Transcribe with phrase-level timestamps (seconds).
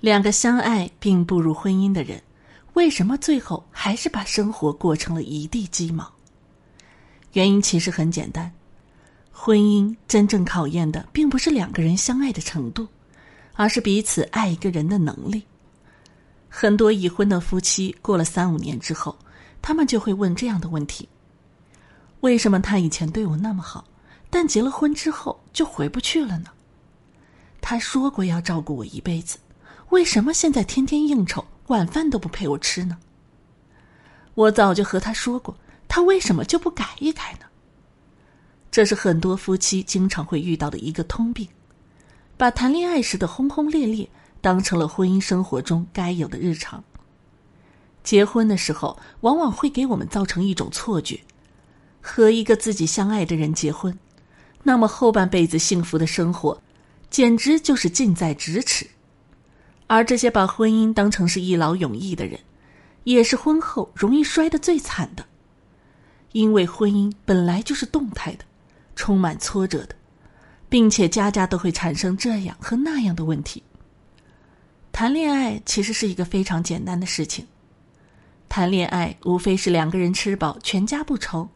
[0.00, 2.22] 两个相爱并步入婚姻的人，
[2.74, 6.08] 为什么最后还是把生活过成了一地鸡毛？
[7.32, 8.52] 原因其实很简单，
[9.32, 12.86] 婚姻真正考验的并不是两个人相爱的程度，
[13.54, 15.42] 而是彼此爱一个人的能力。
[16.48, 19.18] 很多已婚的夫妻过了三五年之后，
[19.60, 21.08] 他们就会问这样的问题：
[22.20, 23.84] 为什么他以前对我那么好，
[24.30, 26.50] 但结了婚之后就回不去了呢？
[27.60, 29.36] 他说过要照顾我一辈子，
[29.90, 32.98] 为什么现在天天应酬，晚饭都不陪我吃呢？
[34.34, 35.56] 我早就和他说过，
[35.88, 37.46] 他为什么就不改一改呢？
[38.70, 41.48] 这是很多夫妻经常会遇到的一个通病，
[42.36, 44.08] 把谈恋爱时的轰轰烈烈
[44.42, 46.84] 当成了婚姻生活中该有的日常。
[48.04, 51.20] 结婚的时候，往往会给我们造成一种错觉：
[52.02, 53.98] 和一个自己相爱的人结婚，
[54.62, 56.60] 那么后半辈子幸福的生活。
[57.10, 58.86] 简直就是近在咫尺，
[59.88, 62.38] 而这些把婚姻当成是一劳永逸的人，
[63.04, 65.24] 也是婚后容易摔得最惨的。
[66.32, 68.44] 因为婚姻本来就是动态的，
[68.94, 69.96] 充满挫折的，
[70.68, 73.62] 并且家家都会产生这样和那样的问题。
[74.92, 77.46] 谈恋爱其实是一个非常简单的事情，
[78.48, 81.48] 谈恋爱无非是两个人吃饱全家不愁，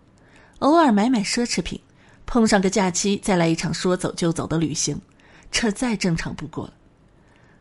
[0.61, 1.79] 偶尔买买奢侈品，
[2.25, 4.99] 碰上个假期再来一场说走就走的旅行。
[5.51, 6.73] 这再正常不过了，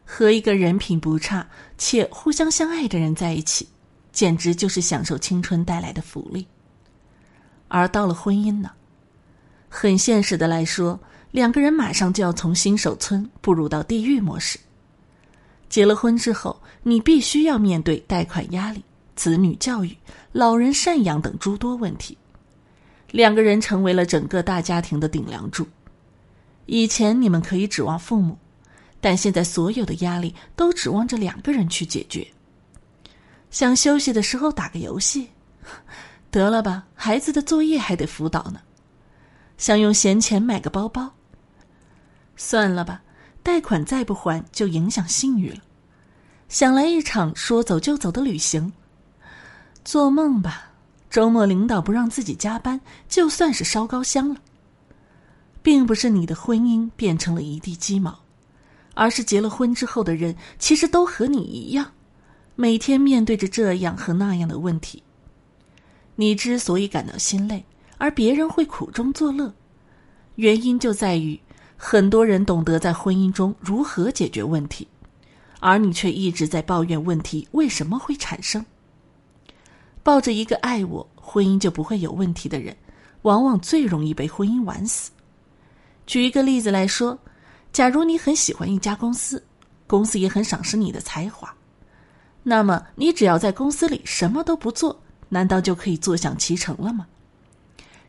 [0.05, 3.67] 和一个人品不差且互相相爱的人在一起，
[4.11, 6.45] 简直就是享受青春带来的福利。
[7.67, 8.71] 而到了婚姻呢，
[9.69, 10.99] 很现实的来说，
[11.31, 14.59] 两个人马上就要从新手村步入到地狱模式。
[15.69, 18.83] 结了婚之后，你必须要面对贷款压力、
[19.15, 19.95] 子女教育、
[20.33, 22.17] 老人赡养等诸多问题，
[23.11, 25.65] 两个人成为了整个大家庭的顶梁柱。
[26.65, 28.37] 以前你们可以指望父母，
[29.01, 32.25] 但现在所有的压力都指望着两个人去解决。
[33.49, 35.27] 想休息的时候打个游戏，
[36.29, 38.61] 得了吧，孩子的作业还得辅导呢。
[39.57, 41.11] 想用闲钱买个包包，
[42.37, 43.01] 算了吧，
[43.43, 45.59] 贷款再不还就影响信誉了。
[46.47, 48.71] 想来一场说走就走的旅行，
[49.83, 50.71] 做梦吧，
[51.09, 52.79] 周末领导不让自己加班，
[53.09, 54.37] 就算是烧高香了。
[55.61, 58.19] 并不是你的婚姻变成了一地鸡毛，
[58.93, 61.91] 而是结了婚之后的人其实都和你一样，
[62.55, 65.01] 每天面对着这样和那样的问题。
[66.15, 67.63] 你之所以感到心累，
[67.97, 69.53] 而别人会苦中作乐，
[70.35, 71.39] 原因就在于
[71.77, 74.87] 很多人懂得在婚姻中如何解决问题，
[75.59, 78.63] 而你却一直在抱怨问题为什么会产生。
[80.03, 82.75] 抱着一个爱我婚姻就不会有问题的人，
[83.21, 85.11] 往往最容易被婚姻玩死。
[86.05, 87.17] 举一个例子来说，
[87.71, 89.41] 假如你很喜欢一家公司，
[89.87, 91.53] 公司也很赏识你的才华，
[92.43, 97.07] 那么你只要在公司里什么都不做，难道就可以坐享其成了吗？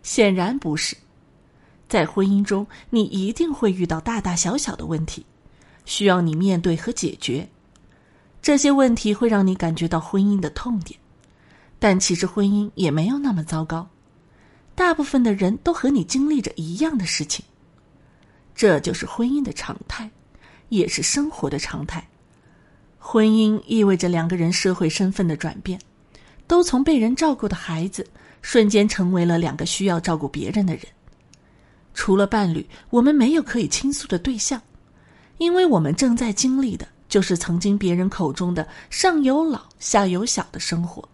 [0.02, 0.96] 显然不是。
[1.88, 5.24] 在婚姻中，你一定会遇到大大小小的问题，
[5.84, 7.48] 需要你面对和解决。
[8.40, 10.98] 这些问题会让你感觉到婚姻的痛点，
[11.78, 13.88] 但其实婚姻也没有那么糟糕，
[14.74, 17.44] 大部分的人都和你经历着一样的事情。
[18.54, 20.10] 这就是婚姻的常态，
[20.68, 22.06] 也是生活的常态。
[22.98, 25.80] 婚姻意味着两个人社会身份的转变，
[26.46, 28.06] 都从被人照顾的孩子，
[28.42, 30.84] 瞬间成为了两个需要照顾别人的人。
[31.94, 34.62] 除了伴侣，我们没有可以倾诉的对象，
[35.38, 41.06] 因为我们正在经历的就是曾经别人口中的上有老下有小的生活。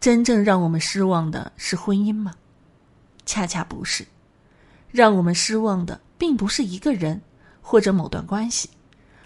[0.00, 2.34] 真正让我们失望的是婚姻吗？
[3.24, 4.04] 恰恰不是。
[4.90, 7.20] 让我们失望的并不是一个人
[7.60, 8.68] 或者某段关系，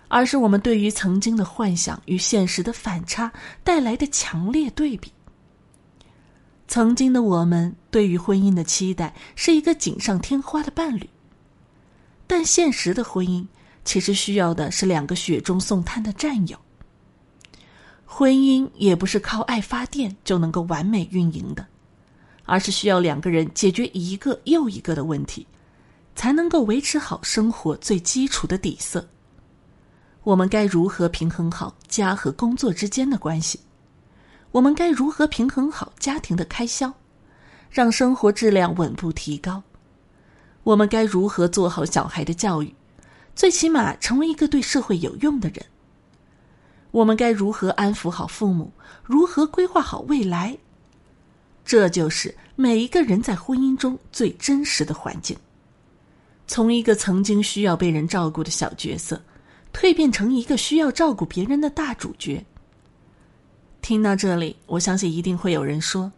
[0.08, 5.12] 而是我们对于曾经的幻想与现实的反差带来的强烈对比。
[6.68, 11.08] 曾经的我们对于婚姻的期待是一个锦上添花的伴侣，
[12.26, 13.46] 但现实的婚姻
[13.84, 16.56] 其实需要的是两个雪中送炭的战友。
[18.06, 21.66] 婚姻也不是靠爱发电就能够完美运营的，
[22.44, 25.46] 而是需要两个人解决一个又一个的问题。
[26.14, 29.08] 才能够维持好生活最基础的底色。
[30.24, 33.60] 我们该如何平衡好家和工作之间的关系？
[34.52, 36.92] 我们该如何平衡好家庭的开销，
[37.70, 39.62] 让生活质量稳步提高？
[40.62, 42.74] 我们该如何做好小孩的教育，
[43.34, 45.64] 最起码成为一个对社会有用的人？
[46.92, 48.70] 我们该如何安抚好父母？
[49.02, 50.58] 如何规划好未来？
[51.64, 55.36] 这就是每一个人在婚姻中最真实的环境。
[56.52, 59.18] 从一个曾经需要被人照顾的小角色，
[59.72, 62.44] 蜕变成一个需要照顾别人的大主角。
[63.80, 66.12] 听到这里，我相信一定会有人说：“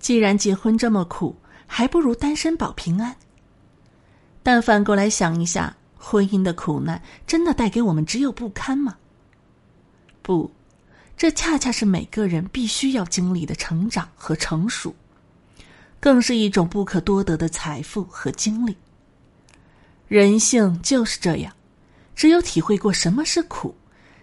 [0.00, 3.14] 既然结婚这么苦，还不如单身保平安。”
[4.42, 8.96] 但反过来想一下，婚姻的苦难真的带给我们只有不堪吗？
[10.22, 10.50] 不，
[11.16, 14.92] 这恰恰是每个人必须要经历的成长和成熟，
[16.00, 18.76] 更是一种不可多得的财富和经历。
[20.08, 21.52] 人性就是这样，
[22.14, 23.74] 只有体会过什么是苦，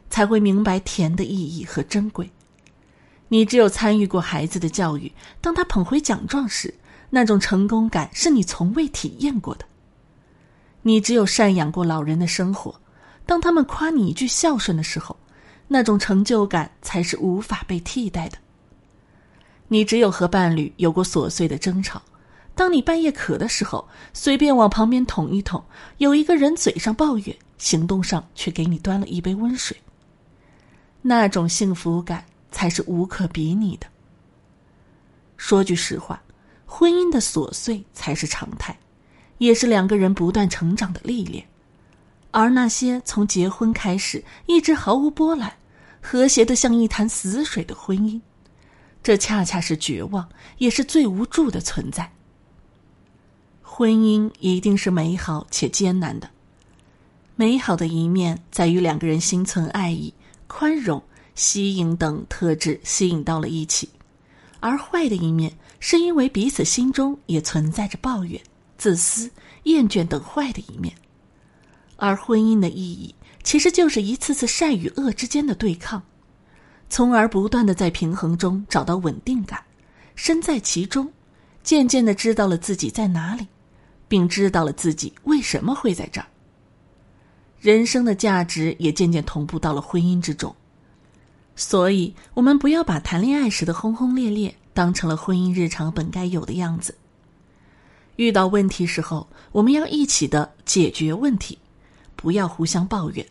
[0.09, 2.29] 才会明白甜的意义和珍贵。
[3.27, 6.73] 你只有参与过孩子的教育，当他捧回奖状时，
[7.09, 9.65] 那种成功感是你从未体验过的。
[10.83, 12.73] 你只有赡养过老人的生活，
[13.25, 15.17] 当他们夸你一句孝顺的时候，
[15.67, 18.37] 那种成就感才是无法被替代的。
[19.67, 22.01] 你只有和伴侣有过琐碎的争吵。
[22.55, 25.63] 当你半夜渴的时候，随便往旁边捅一捅，
[25.97, 29.75] 有一个人嘴上抱怨，行动上却给你端了一杯温水。
[31.01, 33.87] 那种幸福感才是无可比拟的。
[35.35, 36.21] 说句实话，
[36.65, 38.77] 婚姻的琐碎才是常态，
[39.39, 41.45] 也是两个人不断成长的历练。
[42.31, 45.51] 而那些从结婚开始一直毫无波澜、
[46.01, 48.21] 和谐的像一潭死水的婚姻，
[49.01, 50.29] 这恰恰是绝望，
[50.59, 52.11] 也是最无助的存在。
[53.75, 56.29] 婚姻一定是美好且艰难的。
[57.35, 60.13] 美好的一面在于两个人心存爱意、
[60.45, 61.01] 宽容、
[61.33, 63.89] 吸引等特质吸引到了一起，
[64.59, 68.39] 而坏的一面是因为彼此心中也存在着抱怨、
[68.77, 69.27] 自私、
[69.63, 70.93] 厌倦等坏的一面。
[71.95, 75.99] 而婚姻的意义其实就是一次次善与恶之间的对抗，
[76.89, 79.63] 从而不断的在平衡中找到稳定感，
[80.13, 81.11] 身在其中，
[81.63, 83.47] 渐渐的知道了自己在哪里。
[84.13, 86.27] 并知道了自己为什么会在这儿。
[87.59, 90.55] 人生的价值也渐渐同步到了婚姻之中，
[91.55, 96.95] 所以，我们不要把谈恋爱时的轰轰烈烈当成了婚姻日常本该有的样子。
[98.17, 101.57] 遇到问题时候，我们要一起的解决问题，
[102.15, 103.25] 不要互相抱怨。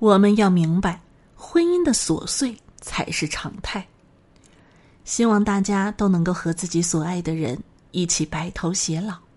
[0.00, 1.00] 我们要明白，
[1.36, 3.86] 婚姻的琐碎才是常态。
[5.04, 7.56] 希望大家都能够和自己所爱的人
[7.92, 9.27] 一起白头偕老。